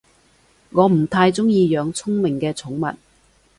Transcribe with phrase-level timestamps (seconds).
[0.71, 2.97] 我唔太鍾意養聰明嘅寵物